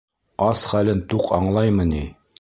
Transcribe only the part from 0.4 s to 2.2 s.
Ас хәлен туҡ аңлаймы ни?